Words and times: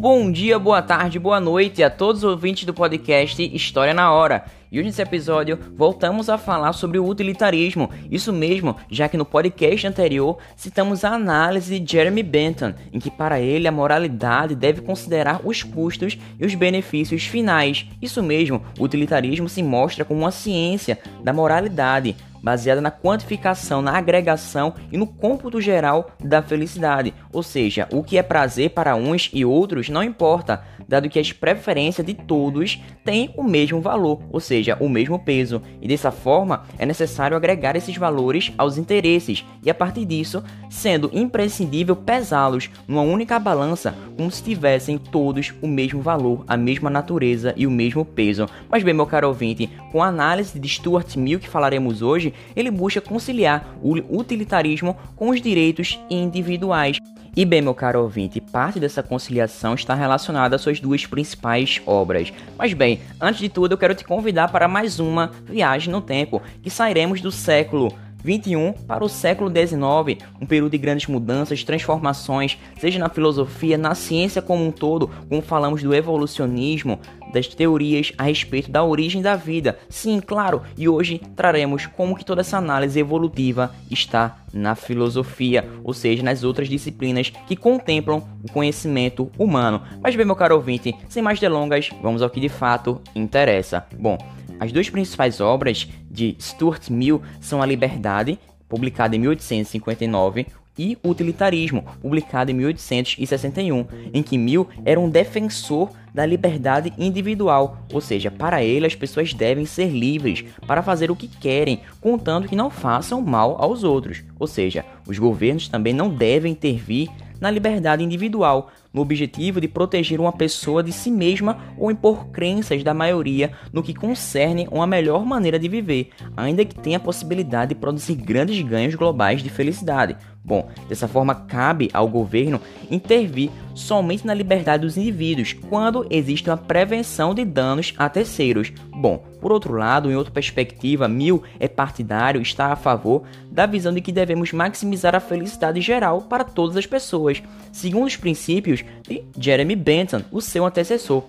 bom 0.00 0.32
dia, 0.32 0.58
boa 0.58 0.80
tarde, 0.80 1.18
boa 1.18 1.38
noite 1.38 1.82
a 1.82 1.90
todos 1.90 2.24
os 2.24 2.30
ouvintes 2.30 2.64
do 2.64 2.72
podcast 2.72 3.42
História 3.54 3.92
na 3.92 4.10
Hora. 4.10 4.46
E 4.72 4.78
hoje 4.78 4.86
nesse 4.86 5.02
episódio 5.02 5.58
voltamos 5.76 6.30
a 6.30 6.38
falar 6.38 6.72
sobre 6.72 6.98
o 6.98 7.06
utilitarismo. 7.06 7.90
Isso 8.10 8.32
mesmo, 8.32 8.76
já 8.90 9.10
que 9.10 9.18
no 9.18 9.26
podcast 9.26 9.86
anterior 9.86 10.38
citamos 10.56 11.04
a 11.04 11.10
análise 11.10 11.78
de 11.78 11.92
Jeremy 11.92 12.22
Bentham, 12.22 12.74
em 12.90 12.98
que 12.98 13.10
para 13.10 13.40
ele 13.40 13.68
a 13.68 13.72
moralidade 13.72 14.54
deve 14.54 14.80
considerar 14.80 15.42
os 15.44 15.62
custos 15.62 16.16
e 16.38 16.46
os 16.46 16.54
benefícios 16.54 17.24
finais. 17.24 17.86
Isso 18.00 18.22
mesmo, 18.22 18.62
o 18.78 18.84
utilitarismo 18.84 19.50
se 19.50 19.62
mostra 19.62 20.02
como 20.02 20.20
uma 20.20 20.30
ciência 20.30 20.98
da 21.22 21.30
moralidade, 21.30 22.16
baseada 22.42 22.80
na 22.80 22.90
quantificação, 22.90 23.82
na 23.82 23.96
agregação 23.96 24.74
e 24.90 24.96
no 24.96 25.06
cômputo 25.06 25.60
geral 25.60 26.10
da 26.22 26.42
felicidade. 26.42 27.14
Ou 27.32 27.42
seja, 27.42 27.88
o 27.92 28.02
que 28.02 28.18
é 28.18 28.22
prazer 28.22 28.70
para 28.70 28.94
uns 28.94 29.30
e 29.32 29.44
outros 29.44 29.88
não 29.88 30.02
importa, 30.02 30.62
dado 30.88 31.08
que 31.08 31.18
as 31.18 31.32
preferências 31.32 32.04
de 32.04 32.14
todos 32.14 32.80
têm 33.04 33.32
o 33.36 33.44
mesmo 33.44 33.80
valor, 33.80 34.20
ou 34.30 34.40
seja, 34.40 34.76
o 34.80 34.88
mesmo 34.88 35.18
peso. 35.18 35.62
E 35.80 35.86
dessa 35.86 36.10
forma, 36.10 36.64
é 36.78 36.84
necessário 36.84 37.36
agregar 37.36 37.76
esses 37.76 37.96
valores 37.96 38.52
aos 38.58 38.76
interesses 38.76 39.44
e 39.62 39.70
a 39.70 39.74
partir 39.74 40.04
disso, 40.04 40.42
sendo 40.68 41.10
imprescindível 41.12 41.94
pesá-los 41.94 42.70
numa 42.88 43.02
única 43.02 43.38
balança, 43.38 43.94
como 44.16 44.30
se 44.30 44.42
tivessem 44.42 44.98
todos 44.98 45.52
o 45.62 45.68
mesmo 45.68 46.02
valor, 46.02 46.44
a 46.48 46.56
mesma 46.56 46.90
natureza 46.90 47.54
e 47.56 47.66
o 47.66 47.70
mesmo 47.70 48.04
peso. 48.04 48.48
Mas 48.68 48.82
bem, 48.82 48.94
meu 48.94 49.06
caro 49.06 49.28
ouvinte, 49.28 49.70
com 49.92 50.02
a 50.02 50.08
análise 50.08 50.58
de 50.58 50.68
Stuart 50.68 51.16
Mill 51.16 51.38
que 51.38 51.48
falaremos 51.48 52.02
hoje, 52.02 52.29
ele 52.54 52.70
busca 52.70 53.00
conciliar 53.00 53.76
o 53.82 53.94
utilitarismo 54.18 54.96
com 55.16 55.30
os 55.30 55.40
direitos 55.40 55.98
individuais. 56.08 56.98
E 57.36 57.44
bem, 57.44 57.62
meu 57.62 57.74
caro 57.74 58.02
ouvinte, 58.02 58.40
parte 58.40 58.80
dessa 58.80 59.02
conciliação 59.04 59.74
está 59.74 59.94
relacionada 59.94 60.56
às 60.56 60.62
suas 60.62 60.80
duas 60.80 61.06
principais 61.06 61.80
obras. 61.86 62.32
Mas 62.58 62.72
bem, 62.72 63.00
antes 63.20 63.40
de 63.40 63.48
tudo, 63.48 63.72
eu 63.72 63.78
quero 63.78 63.94
te 63.94 64.04
convidar 64.04 64.50
para 64.50 64.66
mais 64.66 64.98
uma 64.98 65.30
viagem 65.44 65.92
no 65.92 66.00
tempo, 66.00 66.42
que 66.60 66.68
sairemos 66.68 67.20
do 67.20 67.30
século 67.30 67.94
21 68.22 68.72
para 68.72 69.04
o 69.04 69.08
século 69.08 69.48
19, 69.48 70.18
um 70.40 70.46
período 70.46 70.72
de 70.72 70.78
grandes 70.78 71.06
mudanças, 71.06 71.64
transformações, 71.64 72.58
seja 72.78 72.98
na 72.98 73.08
filosofia, 73.08 73.78
na 73.78 73.94
ciência 73.94 74.42
como 74.42 74.66
um 74.66 74.70
todo, 74.70 75.08
como 75.28 75.40
falamos 75.40 75.82
do 75.82 75.94
evolucionismo, 75.94 76.98
das 77.32 77.48
teorias 77.48 78.12
a 78.18 78.24
respeito 78.24 78.70
da 78.70 78.84
origem 78.84 79.22
da 79.22 79.36
vida. 79.36 79.78
Sim, 79.88 80.20
claro, 80.20 80.62
e 80.76 80.88
hoje 80.88 81.20
traremos 81.34 81.86
como 81.86 82.16
que 82.16 82.24
toda 82.24 82.40
essa 82.40 82.58
análise 82.58 82.98
evolutiva 82.98 83.74
está 83.90 84.38
na 84.52 84.74
filosofia, 84.74 85.68
ou 85.84 85.94
seja, 85.94 86.22
nas 86.22 86.42
outras 86.42 86.68
disciplinas 86.68 87.30
que 87.30 87.56
contemplam 87.56 88.22
o 88.42 88.52
conhecimento 88.52 89.30
humano. 89.38 89.82
Mas 90.02 90.16
bem, 90.16 90.26
meu 90.26 90.36
caro 90.36 90.56
ouvinte, 90.56 90.94
sem 91.08 91.22
mais 91.22 91.38
delongas, 91.38 91.90
vamos 92.02 92.22
ao 92.22 92.30
que 92.30 92.40
de 92.40 92.48
fato 92.48 93.00
interessa. 93.14 93.86
Bom, 93.98 94.18
as 94.58 94.72
duas 94.72 94.90
principais 94.90 95.40
obras 95.40 95.88
de 96.10 96.36
Stuart 96.38 96.90
Mill 96.90 97.22
são 97.40 97.62
A 97.62 97.66
Liberdade, 97.66 98.38
publicada 98.68 99.16
em 99.16 99.18
1859, 99.18 100.46
e 100.80 100.96
Utilitarismo, 101.04 101.84
publicado 102.00 102.50
em 102.50 102.54
1861, 102.54 103.84
em 104.14 104.22
que 104.22 104.38
Mill 104.38 104.66
era 104.82 104.98
um 104.98 105.10
defensor 105.10 105.90
da 106.14 106.24
liberdade 106.24 106.90
individual, 106.96 107.84
ou 107.92 108.00
seja, 108.00 108.30
para 108.30 108.64
ele 108.64 108.86
as 108.86 108.94
pessoas 108.94 109.34
devem 109.34 109.66
ser 109.66 109.90
livres 109.90 110.42
para 110.66 110.82
fazer 110.82 111.10
o 111.10 111.16
que 111.16 111.28
querem, 111.28 111.82
contando 112.00 112.48
que 112.48 112.56
não 112.56 112.70
façam 112.70 113.20
mal 113.20 113.62
aos 113.62 113.84
outros, 113.84 114.24
ou 114.38 114.46
seja, 114.46 114.82
os 115.06 115.18
governos 115.18 115.68
também 115.68 115.92
não 115.92 116.08
devem 116.08 116.52
intervir 116.52 117.10
na 117.38 117.50
liberdade 117.50 118.02
individual, 118.02 118.70
no 118.92 119.02
objetivo 119.02 119.60
de 119.60 119.68
proteger 119.68 120.20
uma 120.20 120.32
pessoa 120.32 120.82
de 120.82 120.92
si 120.92 121.10
mesma 121.10 121.58
ou 121.78 121.90
impor 121.90 122.28
crenças 122.28 122.82
da 122.82 122.92
maioria 122.92 123.52
no 123.72 123.82
que 123.82 123.94
concerne 123.94 124.68
uma 124.70 124.86
melhor 124.86 125.24
maneira 125.24 125.58
de 125.58 125.68
viver, 125.68 126.10
ainda 126.36 126.64
que 126.64 126.74
tenha 126.74 126.96
a 126.96 127.00
possibilidade 127.00 127.74
de 127.74 127.80
produzir 127.80 128.14
grandes 128.14 128.60
ganhos 128.62 128.94
globais 128.94 129.42
de 129.42 129.48
felicidade. 129.48 130.16
Bom, 130.42 130.68
dessa 130.88 131.06
forma 131.06 131.34
cabe 131.34 131.90
ao 131.92 132.08
governo 132.08 132.60
intervir 132.90 133.50
somente 133.74 134.26
na 134.26 134.32
liberdade 134.32 134.84
dos 134.84 134.96
indivíduos 134.96 135.52
quando 135.52 136.06
existe 136.10 136.48
uma 136.48 136.56
prevenção 136.56 137.34
de 137.34 137.44
danos 137.44 137.94
a 137.98 138.08
terceiros. 138.08 138.72
Bom, 138.90 139.22
por 139.40 139.52
outro 139.52 139.74
lado, 139.74 140.10
em 140.10 140.16
outra 140.16 140.32
perspectiva, 140.32 141.06
Mill 141.06 141.42
é 141.58 141.68
partidário, 141.68 142.40
está 142.40 142.66
a 142.66 142.76
favor 142.76 143.22
da 143.50 143.66
visão 143.66 143.92
de 143.92 144.00
que 144.00 144.12
devemos 144.12 144.52
maximizar 144.52 145.14
a 145.14 145.20
felicidade 145.20 145.80
geral 145.80 146.22
para 146.22 146.44
todas 146.44 146.76
as 146.76 146.86
pessoas, 146.86 147.42
segundo 147.70 148.06
os 148.06 148.16
princípios 148.16 148.79
de 149.02 149.24
Jeremy 149.38 149.76
Bentham, 149.76 150.24
o 150.30 150.40
seu 150.40 150.64
antecessor. 150.64 151.24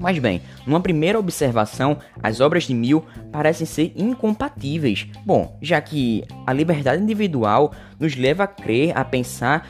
Mas 0.00 0.18
bem, 0.18 0.40
numa 0.66 0.80
primeira 0.80 1.18
observação, 1.18 1.98
as 2.22 2.40
obras 2.40 2.64
de 2.64 2.72
Mill 2.72 3.04
parecem 3.30 3.66
ser 3.66 3.92
incompatíveis. 3.94 5.06
Bom, 5.26 5.58
já 5.60 5.78
que 5.78 6.24
a 6.46 6.54
liberdade 6.54 7.02
individual 7.02 7.74
nos 7.98 8.16
leva 8.16 8.44
a 8.44 8.46
crer, 8.46 8.96
a 8.96 9.04
pensar 9.04 9.68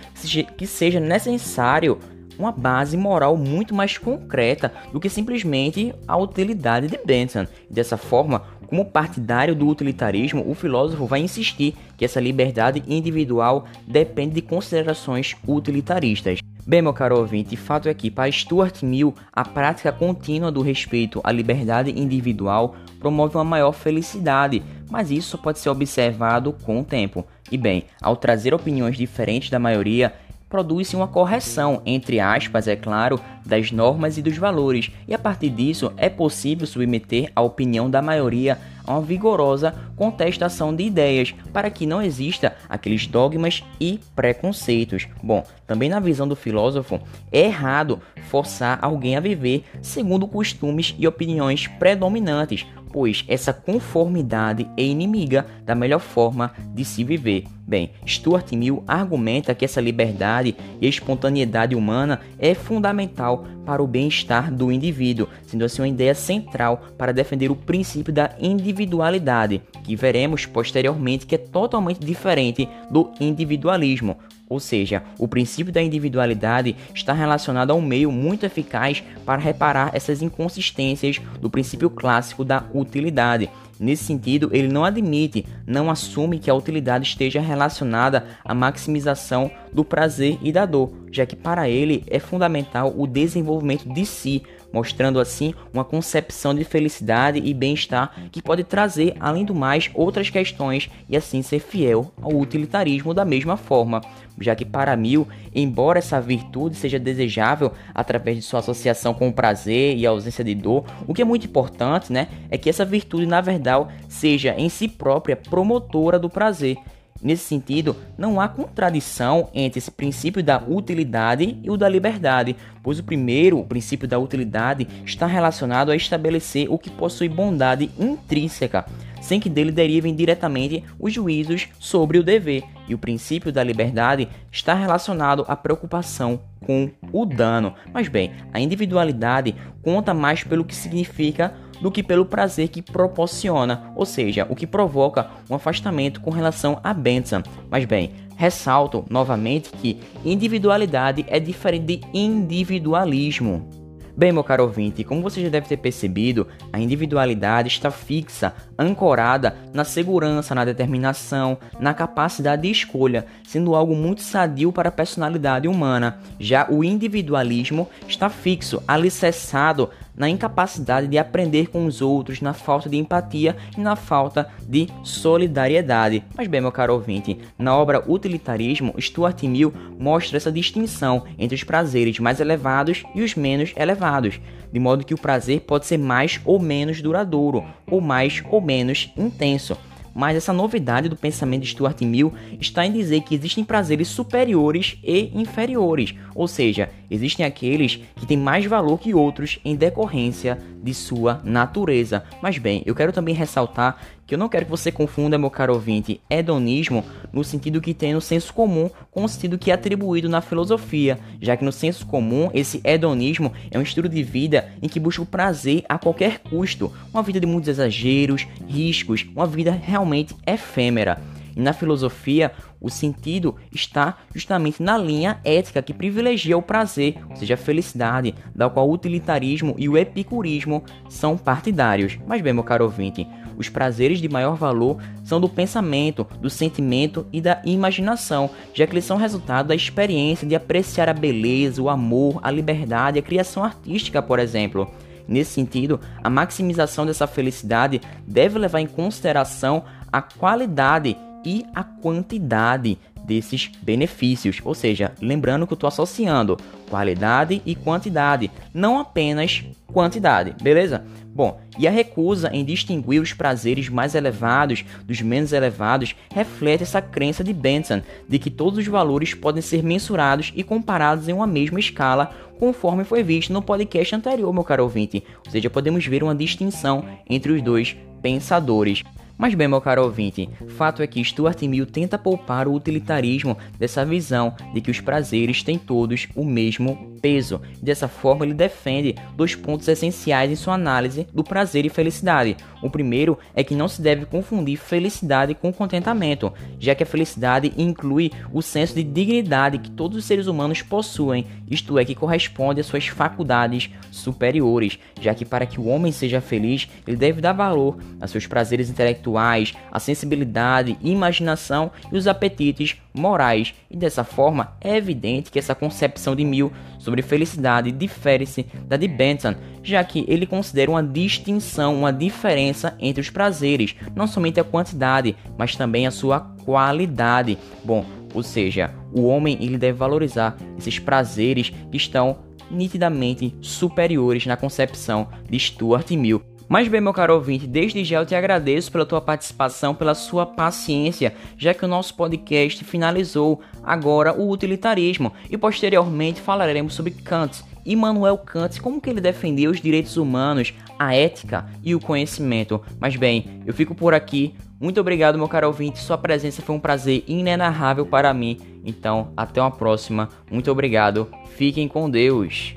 que 0.56 0.68
seja 0.68 1.00
necessário 1.00 1.98
uma 2.38 2.52
base 2.52 2.96
moral 2.96 3.36
muito 3.36 3.74
mais 3.74 3.98
concreta 3.98 4.72
do 4.92 5.00
que 5.00 5.10
simplesmente 5.10 5.92
a 6.06 6.16
utilidade 6.16 6.86
de 6.86 6.98
Bentham. 7.04 7.46
Dessa 7.68 7.96
forma, 7.96 8.42
como 8.66 8.84
partidário 8.84 9.54
do 9.54 9.68
utilitarismo, 9.68 10.48
o 10.48 10.54
filósofo 10.54 11.06
vai 11.06 11.20
insistir 11.20 11.74
que 11.96 12.04
essa 12.04 12.20
liberdade 12.20 12.82
individual 12.86 13.66
depende 13.86 14.34
de 14.34 14.42
considerações 14.42 15.36
utilitaristas. 15.46 16.38
Bem, 16.70 16.80
meu 16.80 16.92
caro 16.92 17.18
ouvinte, 17.18 17.56
fato 17.56 17.88
é 17.88 17.94
que 17.94 18.12
para 18.12 18.30
Stuart 18.30 18.84
Mill, 18.84 19.12
a 19.32 19.44
prática 19.44 19.90
contínua 19.90 20.52
do 20.52 20.62
respeito 20.62 21.20
à 21.24 21.32
liberdade 21.32 21.90
individual 21.90 22.76
promove 23.00 23.36
uma 23.36 23.42
maior 23.42 23.72
felicidade, 23.72 24.62
mas 24.88 25.10
isso 25.10 25.36
pode 25.36 25.58
ser 25.58 25.68
observado 25.68 26.52
com 26.64 26.80
o 26.80 26.84
tempo. 26.84 27.26
E 27.50 27.58
bem, 27.58 27.86
ao 28.00 28.14
trazer 28.14 28.54
opiniões 28.54 28.96
diferentes 28.96 29.50
da 29.50 29.58
maioria, 29.58 30.14
produz-se 30.50 30.96
uma 30.96 31.06
correção, 31.06 31.80
entre 31.86 32.18
aspas, 32.18 32.66
é 32.66 32.74
claro, 32.74 33.20
das 33.46 33.70
normas 33.70 34.18
e 34.18 34.22
dos 34.22 34.36
valores, 34.36 34.90
e 35.06 35.14
a 35.14 35.18
partir 35.18 35.48
disso 35.48 35.92
é 35.96 36.08
possível 36.08 36.66
submeter 36.66 37.30
a 37.34 37.40
opinião 37.40 37.88
da 37.88 38.02
maioria 38.02 38.58
a 38.84 38.94
uma 38.94 39.02
vigorosa 39.02 39.74
contestação 39.94 40.74
de 40.74 40.82
ideias, 40.82 41.32
para 41.52 41.70
que 41.70 41.86
não 41.86 42.02
exista 42.02 42.56
aqueles 42.68 43.06
dogmas 43.06 43.62
e 43.80 44.00
preconceitos. 44.16 45.06
Bom, 45.22 45.44
também 45.66 45.88
na 45.88 46.00
visão 46.00 46.26
do 46.26 46.34
filósofo, 46.34 47.00
é 47.30 47.42
errado 47.42 48.00
forçar 48.28 48.78
alguém 48.82 49.16
a 49.16 49.20
viver 49.20 49.64
segundo 49.80 50.26
costumes 50.26 50.94
e 50.98 51.06
opiniões 51.06 51.68
predominantes, 51.68 52.66
pois 52.92 53.24
essa 53.28 53.52
conformidade 53.52 54.68
é 54.76 54.82
inimiga 54.82 55.46
da 55.64 55.74
melhor 55.74 56.00
forma 56.00 56.52
de 56.74 56.84
se 56.84 57.04
viver. 57.04 57.44
Bem, 57.66 57.90
Stuart 58.04 58.50
Mill 58.52 58.82
argumenta 58.86 59.54
que 59.54 59.64
essa 59.64 59.80
liberdade 59.80 60.56
e 60.80 60.88
espontaneidade 60.88 61.76
humana 61.76 62.20
é 62.38 62.52
fundamental 62.52 63.44
para 63.64 63.82
o 63.82 63.86
bem-estar 63.86 64.52
do 64.52 64.72
indivíduo, 64.72 65.28
sendo 65.46 65.64
assim 65.64 65.82
uma 65.82 65.88
ideia 65.88 66.14
central 66.14 66.82
para 66.98 67.12
defender 67.12 67.50
o 67.50 67.56
princípio 67.56 68.12
da 68.12 68.34
individualidade, 68.40 69.62
que 69.84 69.94
veremos 69.94 70.46
posteriormente 70.46 71.26
que 71.26 71.36
é 71.36 71.38
totalmente 71.38 72.00
diferente 72.00 72.68
do 72.90 73.12
individualismo, 73.20 74.16
ou 74.50 74.58
seja, 74.58 75.04
o 75.16 75.28
princípio 75.28 75.72
da 75.72 75.80
individualidade 75.80 76.76
está 76.92 77.12
relacionado 77.12 77.70
a 77.70 77.74
um 77.74 77.80
meio 77.80 78.10
muito 78.10 78.44
eficaz 78.44 79.00
para 79.24 79.40
reparar 79.40 79.92
essas 79.94 80.20
inconsistências 80.20 81.20
do 81.40 81.48
princípio 81.48 81.88
clássico 81.88 82.44
da 82.44 82.64
utilidade. 82.74 83.48
Nesse 83.78 84.04
sentido, 84.04 84.50
ele 84.52 84.68
não 84.68 84.84
admite, 84.84 85.46
não 85.64 85.88
assume 85.88 86.38
que 86.38 86.50
a 86.50 86.54
utilidade 86.54 87.06
esteja 87.06 87.40
relacionada 87.40 88.26
à 88.44 88.52
maximização 88.52 89.50
do 89.72 89.84
prazer 89.84 90.36
e 90.42 90.52
da 90.52 90.66
dor, 90.66 90.92
já 91.10 91.24
que 91.24 91.36
para 91.36 91.68
ele 91.68 92.04
é 92.08 92.18
fundamental 92.18 92.92
o 92.94 93.06
desenvolvimento 93.06 93.88
de 93.88 94.04
si, 94.04 94.42
mostrando 94.72 95.20
assim 95.20 95.54
uma 95.72 95.84
concepção 95.84 96.54
de 96.54 96.64
felicidade 96.64 97.40
e 97.42 97.52
bem-estar 97.52 98.12
que 98.30 98.42
pode 98.42 98.64
trazer, 98.64 99.14
além 99.20 99.44
do 99.44 99.54
mais, 99.54 99.90
outras 99.94 100.30
questões 100.30 100.90
e 101.08 101.16
assim 101.16 101.42
ser 101.42 101.60
fiel 101.60 102.12
ao 102.20 102.32
utilitarismo 102.32 103.14
da 103.14 103.24
mesma 103.24 103.56
forma, 103.56 104.00
já 104.40 104.54
que 104.54 104.64
para 104.64 104.96
Mill, 104.96 105.26
embora 105.54 105.98
essa 105.98 106.20
virtude 106.20 106.76
seja 106.76 106.98
desejável 106.98 107.72
através 107.94 108.36
de 108.36 108.42
sua 108.42 108.60
associação 108.60 109.12
com 109.12 109.28
o 109.28 109.32
prazer 109.32 109.96
e 109.96 110.06
a 110.06 110.10
ausência 110.10 110.44
de 110.44 110.54
dor, 110.54 110.84
o 111.06 111.14
que 111.14 111.22
é 111.22 111.24
muito 111.24 111.46
importante, 111.46 112.12
né, 112.12 112.28
é 112.50 112.56
que 112.56 112.70
essa 112.70 112.84
virtude 112.84 113.26
na 113.26 113.40
verdade 113.40 113.86
seja 114.08 114.54
em 114.56 114.68
si 114.68 114.88
própria 114.88 115.36
promotora 115.36 116.18
do 116.18 116.30
prazer 116.30 116.76
Nesse 117.22 117.44
sentido, 117.44 117.94
não 118.16 118.40
há 118.40 118.48
contradição 118.48 119.50
entre 119.52 119.78
esse 119.78 119.90
princípio 119.90 120.42
da 120.42 120.62
utilidade 120.66 121.58
e 121.62 121.70
o 121.70 121.76
da 121.76 121.88
liberdade, 121.88 122.56
pois 122.82 122.98
o 122.98 123.04
primeiro, 123.04 123.58
o 123.58 123.64
princípio 123.64 124.08
da 124.08 124.18
utilidade, 124.18 124.88
está 125.04 125.26
relacionado 125.26 125.90
a 125.90 125.96
estabelecer 125.96 126.66
o 126.70 126.78
que 126.78 126.90
possui 126.90 127.28
bondade 127.28 127.90
intrínseca, 127.98 128.86
sem 129.20 129.38
que 129.38 129.50
dele 129.50 129.70
derivem 129.70 130.14
diretamente 130.14 130.82
os 130.98 131.12
juízos 131.12 131.68
sobre 131.78 132.18
o 132.18 132.22
dever. 132.22 132.62
E 132.88 132.94
o 132.94 132.98
princípio 132.98 133.52
da 133.52 133.62
liberdade 133.62 134.26
está 134.50 134.72
relacionado 134.72 135.44
à 135.46 135.54
preocupação 135.54 136.40
com 136.64 136.90
o 137.12 137.26
dano. 137.26 137.74
Mas 137.92 138.08
bem, 138.08 138.32
a 138.52 138.58
individualidade 138.58 139.54
conta 139.82 140.14
mais 140.14 140.42
pelo 140.42 140.64
que 140.64 140.74
significa 140.74 141.54
do 141.80 141.90
que 141.90 142.02
pelo 142.02 142.24
prazer 142.24 142.68
que 142.68 142.82
proporciona, 142.82 143.92
ou 143.96 144.04
seja, 144.04 144.46
o 144.48 144.56
que 144.56 144.66
provoca 144.66 145.30
um 145.48 145.54
afastamento 145.54 146.20
com 146.20 146.30
relação 146.30 146.80
a 146.82 146.92
Bentham. 146.92 147.42
Mas 147.70 147.84
bem, 147.84 148.12
ressalto 148.36 149.04
novamente 149.10 149.70
que 149.70 150.00
individualidade 150.24 151.24
é 151.28 151.38
diferente 151.38 151.98
de 151.98 152.00
individualismo. 152.12 153.80
Bem, 154.16 154.32
meu 154.32 154.44
caro 154.44 154.64
ouvinte, 154.64 155.02
como 155.02 155.22
você 155.22 155.40
já 155.40 155.48
deve 155.48 155.66
ter 155.66 155.78
percebido, 155.78 156.46
a 156.72 156.78
individualidade 156.78 157.68
está 157.68 157.90
fixa, 157.90 158.52
ancorada 158.78 159.56
na 159.72 159.82
segurança, 159.82 160.54
na 160.54 160.64
determinação, 160.64 161.56
na 161.78 161.94
capacidade 161.94 162.62
de 162.62 162.70
escolha, 162.70 163.24
sendo 163.44 163.74
algo 163.74 163.94
muito 163.94 164.20
sadio 164.20 164.72
para 164.72 164.90
a 164.90 164.92
personalidade 164.92 165.66
humana. 165.66 166.18
Já 166.38 166.68
o 166.68 166.84
individualismo 166.84 167.88
está 168.06 168.28
fixo, 168.28 168.82
alicerçado 168.86 169.88
na 170.16 170.28
incapacidade 170.28 171.06
de 171.06 171.18
aprender 171.18 171.68
com 171.68 171.86
os 171.86 172.00
outros, 172.00 172.40
na 172.40 172.52
falta 172.52 172.88
de 172.88 172.96
empatia 172.96 173.56
e 173.76 173.80
na 173.80 173.96
falta 173.96 174.48
de 174.68 174.88
solidariedade. 175.02 176.24
Mas 176.36 176.48
bem, 176.48 176.60
meu 176.60 176.72
caro 176.72 176.94
ouvinte, 176.94 177.38
na 177.58 177.76
obra 177.76 178.04
Utilitarismo, 178.06 178.94
Stuart 179.00 179.42
Mill 179.44 179.72
mostra 179.98 180.36
essa 180.36 180.52
distinção 180.52 181.24
entre 181.38 181.54
os 181.54 181.64
prazeres 181.64 182.18
mais 182.18 182.40
elevados 182.40 183.02
e 183.14 183.22
os 183.22 183.34
menos 183.34 183.72
elevados, 183.76 184.40
de 184.72 184.78
modo 184.78 185.04
que 185.04 185.14
o 185.14 185.20
prazer 185.20 185.60
pode 185.60 185.86
ser 185.86 185.98
mais 185.98 186.40
ou 186.44 186.60
menos 186.60 187.02
duradouro, 187.02 187.64
ou 187.86 188.00
mais 188.00 188.42
ou 188.50 188.60
menos 188.60 189.12
intenso. 189.16 189.76
Mas 190.14 190.36
essa 190.36 190.52
novidade 190.52 191.08
do 191.08 191.16
pensamento 191.16 191.62
de 191.62 191.68
Stuart 191.68 192.00
Mill 192.02 192.32
está 192.60 192.86
em 192.86 192.92
dizer 192.92 193.22
que 193.22 193.34
existem 193.34 193.64
prazeres 193.64 194.08
superiores 194.08 194.98
e 195.02 195.30
inferiores, 195.34 196.14
ou 196.34 196.48
seja, 196.48 196.90
existem 197.10 197.44
aqueles 197.44 197.96
que 198.16 198.26
têm 198.26 198.36
mais 198.36 198.64
valor 198.64 198.98
que 198.98 199.14
outros 199.14 199.58
em 199.64 199.74
decorrência 199.74 200.58
de 200.82 200.94
sua 200.94 201.40
natureza. 201.44 202.24
Mas 202.42 202.58
bem, 202.58 202.82
eu 202.86 202.94
quero 202.94 203.12
também 203.12 203.34
ressaltar 203.34 203.98
que 204.26 204.34
eu 204.34 204.38
não 204.38 204.48
quero 204.48 204.64
que 204.64 204.70
você 204.70 204.92
confunda, 204.92 205.38
meu 205.38 205.50
caro 205.50 205.74
ouvinte, 205.74 206.20
hedonismo 206.30 207.04
no 207.32 207.42
sentido 207.42 207.80
que 207.80 207.94
tem 207.94 208.14
no 208.14 208.20
senso 208.20 208.54
comum 208.54 208.90
com 209.10 209.24
o 209.24 209.28
sentido 209.28 209.58
que 209.58 209.70
é 209.70 209.74
atribuído 209.74 210.28
na 210.28 210.40
filosofia, 210.40 211.18
já 211.40 211.56
que 211.56 211.64
no 211.64 211.72
senso 211.72 212.06
comum 212.06 212.50
esse 212.54 212.80
hedonismo 212.84 213.52
é 213.70 213.78
um 213.78 213.82
estilo 213.82 214.08
de 214.08 214.22
vida 214.22 214.68
em 214.80 214.88
que 214.88 215.00
busca 215.00 215.22
o 215.22 215.26
prazer 215.26 215.84
a 215.88 215.98
qualquer 215.98 216.38
custo, 216.40 216.92
uma 217.12 217.22
vida 217.22 217.40
de 217.40 217.46
muitos 217.46 217.68
exageros, 217.68 218.46
riscos, 218.68 219.26
uma 219.34 219.46
vida 219.46 219.70
realmente 219.70 220.34
efêmera. 220.46 221.20
E 221.56 221.60
na 221.60 221.72
filosofia, 221.72 222.52
o 222.80 222.88
sentido 222.88 223.56
está 223.72 224.16
justamente 224.34 224.82
na 224.82 224.96
linha 224.96 225.38
ética 225.44 225.82
que 225.82 225.92
privilegia 225.92 226.56
o 226.56 226.62
prazer, 226.62 227.18
ou 227.28 227.36
seja, 227.36 227.54
a 227.54 227.56
felicidade, 227.56 228.34
da 228.54 228.70
qual 228.70 228.88
o 228.88 228.92
utilitarismo 228.92 229.74
e 229.76 229.88
o 229.88 229.98
epicurismo 229.98 230.82
são 231.08 231.36
partidários. 231.36 232.18
Mas 232.26 232.40
bem, 232.40 232.52
meu 232.52 232.64
caro 232.64 232.84
ouvinte, 232.84 233.26
os 233.56 233.68
prazeres 233.68 234.20
de 234.20 234.28
maior 234.28 234.56
valor 234.56 234.96
são 235.22 235.38
do 235.38 235.48
pensamento, 235.48 236.26
do 236.40 236.48
sentimento 236.48 237.26
e 237.30 237.42
da 237.42 237.60
imaginação, 237.64 238.48
já 238.72 238.86
que 238.86 238.94
eles 238.94 239.04
são 239.04 239.18
resultado 239.18 239.68
da 239.68 239.74
experiência 239.74 240.48
de 240.48 240.54
apreciar 240.54 241.10
a 241.10 241.14
beleza, 241.14 241.82
o 241.82 241.90
amor, 241.90 242.40
a 242.42 242.50
liberdade, 242.50 243.18
a 243.18 243.22
criação 243.22 243.62
artística, 243.62 244.22
por 244.22 244.38
exemplo. 244.38 244.90
Nesse 245.28 245.52
sentido, 245.52 246.00
a 246.24 246.30
maximização 246.30 247.04
dessa 247.04 247.26
felicidade 247.26 248.00
deve 248.26 248.58
levar 248.58 248.80
em 248.80 248.86
consideração 248.86 249.84
a 250.10 250.22
qualidade 250.22 251.16
e 251.44 251.64
a 251.74 251.82
quantidade 251.82 252.98
desses 253.24 253.70
benefícios. 253.82 254.60
Ou 254.64 254.74
seja, 254.74 255.12
lembrando 255.20 255.66
que 255.66 255.72
eu 255.72 255.76
estou 255.76 255.88
associando 255.88 256.56
qualidade 256.88 257.62
e 257.64 257.74
quantidade, 257.74 258.50
não 258.74 258.98
apenas 258.98 259.64
quantidade, 259.86 260.54
beleza? 260.62 261.04
Bom, 261.32 261.60
e 261.78 261.86
a 261.86 261.90
recusa 261.90 262.50
em 262.52 262.64
distinguir 262.64 263.22
os 263.22 263.32
prazeres 263.32 263.88
mais 263.88 264.16
elevados 264.16 264.84
dos 265.04 265.22
menos 265.22 265.52
elevados 265.52 266.14
reflete 266.34 266.82
essa 266.82 267.00
crença 267.00 267.44
de 267.44 267.52
Bentham 267.52 268.02
de 268.28 268.38
que 268.38 268.50
todos 268.50 268.78
os 268.78 268.86
valores 268.86 269.32
podem 269.32 269.62
ser 269.62 269.82
mensurados 269.82 270.52
e 270.56 270.64
comparados 270.64 271.28
em 271.28 271.32
uma 271.32 271.46
mesma 271.46 271.78
escala, 271.78 272.32
conforme 272.58 273.04
foi 273.04 273.22
visto 273.22 273.52
no 273.52 273.62
podcast 273.62 274.14
anterior, 274.14 274.52
meu 274.52 274.64
caro 274.64 274.82
ouvinte. 274.82 275.22
Ou 275.46 275.52
seja, 275.52 275.70
podemos 275.70 276.04
ver 276.04 276.24
uma 276.24 276.34
distinção 276.34 277.04
entre 277.28 277.52
os 277.52 277.62
dois 277.62 277.96
pensadores. 278.20 279.04
Mas 279.40 279.54
bem, 279.54 279.66
meu 279.66 279.80
caro 279.80 280.02
ouvinte, 280.02 280.50
fato 280.76 281.02
é 281.02 281.06
que 281.06 281.24
Stuart 281.24 281.62
Mill 281.62 281.86
tenta 281.86 282.18
poupar 282.18 282.68
o 282.68 282.74
utilitarismo 282.74 283.56
dessa 283.78 284.04
visão 284.04 284.54
de 284.74 284.82
que 284.82 284.90
os 284.90 285.00
prazeres 285.00 285.62
têm 285.62 285.78
todos 285.78 286.28
o 286.36 286.44
mesmo 286.44 287.16
peso. 287.22 287.58
Dessa 287.80 288.06
forma, 288.06 288.44
ele 288.44 288.52
defende 288.52 289.14
dois 289.34 289.54
pontos 289.54 289.88
essenciais 289.88 290.50
em 290.50 290.56
sua 290.56 290.74
análise 290.74 291.26
do 291.32 291.42
prazer 291.42 291.86
e 291.86 291.88
felicidade. 291.88 292.54
O 292.82 292.90
primeiro 292.90 293.38
é 293.54 293.64
que 293.64 293.74
não 293.74 293.88
se 293.88 294.02
deve 294.02 294.26
confundir 294.26 294.76
felicidade 294.76 295.54
com 295.54 295.72
contentamento, 295.72 296.52
já 296.78 296.94
que 296.94 297.02
a 297.02 297.06
felicidade 297.06 297.72
inclui 297.78 298.30
o 298.52 298.60
senso 298.60 298.94
de 298.94 299.02
dignidade 299.02 299.78
que 299.78 299.90
todos 299.90 300.18
os 300.18 300.24
seres 300.26 300.48
humanos 300.48 300.82
possuem, 300.82 301.46
isto 301.70 301.98
é, 301.98 302.04
que 302.04 302.14
corresponde 302.14 302.80
às 302.80 302.86
suas 302.86 303.06
faculdades 303.06 303.90
superiores, 304.10 304.98
já 305.18 305.34
que 305.34 305.46
para 305.46 305.64
que 305.64 305.80
o 305.80 305.86
homem 305.86 306.12
seja 306.12 306.42
feliz, 306.42 306.88
ele 307.06 307.16
deve 307.16 307.40
dar 307.40 307.52
valor 307.52 307.96
a 308.20 308.26
seus 308.26 308.46
prazeres 308.46 308.90
intelectuais 308.90 309.29
intelectuais, 309.30 309.74
a 309.90 310.00
sensibilidade, 310.00 310.98
imaginação 311.00 311.90
e 312.12 312.16
os 312.16 312.26
apetites 312.26 312.96
morais. 313.14 313.74
E 313.90 313.96
dessa 313.96 314.24
forma, 314.24 314.72
é 314.80 314.96
evidente 314.96 315.50
que 315.50 315.58
essa 315.58 315.74
concepção 315.74 316.34
de 316.34 316.44
Mill 316.44 316.72
sobre 316.98 317.22
felicidade 317.22 317.92
difere-se 317.92 318.66
da 318.86 318.96
de 318.96 319.08
Bentham, 319.08 319.56
já 319.82 320.02
que 320.02 320.24
ele 320.28 320.46
considera 320.46 320.90
uma 320.90 321.02
distinção, 321.02 321.94
uma 321.94 322.12
diferença 322.12 322.96
entre 322.98 323.20
os 323.20 323.30
prazeres, 323.30 323.94
não 324.14 324.26
somente 324.26 324.60
a 324.60 324.64
quantidade, 324.64 325.36
mas 325.56 325.76
também 325.76 326.06
a 326.06 326.10
sua 326.10 326.40
qualidade. 326.64 327.56
Bom, 327.84 328.04
ou 328.34 328.42
seja, 328.42 328.92
o 329.12 329.22
homem 329.26 329.56
ele 329.60 329.78
deve 329.78 329.98
valorizar 329.98 330.56
esses 330.76 330.98
prazeres 330.98 331.70
que 331.90 331.96
estão 331.96 332.38
nitidamente 332.70 333.52
superiores 333.60 334.46
na 334.46 334.56
concepção 334.56 335.28
de 335.48 335.58
Stuart 335.58 336.10
Mill. 336.12 336.49
Mas 336.70 336.86
bem, 336.86 337.00
meu 337.00 337.12
caro 337.12 337.34
ouvinte, 337.34 337.66
desde 337.66 338.04
já 338.04 338.20
eu 338.20 338.24
te 338.24 338.32
agradeço 338.32 338.92
pela 338.92 339.04
tua 339.04 339.20
participação, 339.20 339.92
pela 339.92 340.14
sua 340.14 340.46
paciência, 340.46 341.34
já 341.58 341.74
que 341.74 341.84
o 341.84 341.88
nosso 341.88 342.14
podcast 342.14 342.84
finalizou 342.84 343.60
agora 343.82 344.32
o 344.32 344.48
utilitarismo 344.48 345.32
e 345.50 345.58
posteriormente 345.58 346.40
falaremos 346.40 346.94
sobre 346.94 347.10
Kant. 347.10 347.64
Immanuel 347.84 348.38
Kant, 348.38 348.80
como 348.80 349.00
que 349.00 349.10
ele 349.10 349.20
defendeu 349.20 349.72
os 349.72 349.80
direitos 349.80 350.16
humanos, 350.16 350.72
a 350.96 351.12
ética 351.12 351.66
e 351.82 351.92
o 351.92 351.98
conhecimento. 351.98 352.80
Mas 353.00 353.16
bem, 353.16 353.60
eu 353.66 353.74
fico 353.74 353.92
por 353.92 354.14
aqui. 354.14 354.54
Muito 354.78 355.00
obrigado, 355.00 355.36
meu 355.36 355.48
caro 355.48 355.66
ouvinte. 355.66 355.98
Sua 355.98 356.16
presença 356.16 356.62
foi 356.62 356.76
um 356.76 356.80
prazer 356.80 357.24
inenarrável 357.26 358.06
para 358.06 358.32
mim. 358.32 358.60
Então, 358.84 359.32
até 359.36 359.60
uma 359.60 359.72
próxima. 359.72 360.28
Muito 360.48 360.70
obrigado. 360.70 361.26
Fiquem 361.56 361.88
com 361.88 362.08
Deus. 362.08 362.76